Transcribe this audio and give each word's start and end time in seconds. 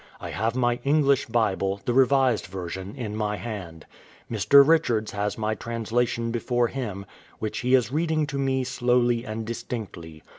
I 0.19 0.31
have 0.31 0.55
my 0.55 0.79
English 0.83 1.27
Bible, 1.27 1.79
the 1.85 1.93
Revised 1.93 2.47
Version, 2.47 2.95
in 2.95 3.15
my 3.15 3.35
hand; 3.35 3.85
Mr. 4.31 4.67
Richards 4.67 5.11
has 5.11 5.37
my 5.37 5.53
translation 5.53 6.31
before 6.31 6.69
him, 6.69 7.05
which 7.37 7.59
he 7.59 7.75
is 7.75 7.91
reading 7.91 8.25
to 8.25 8.39
me 8.39 8.63
slowly 8.63 9.23
and 9.23 9.45
distinctly. 9.45 10.23